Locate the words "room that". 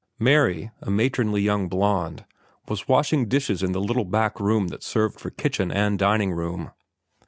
4.39-4.81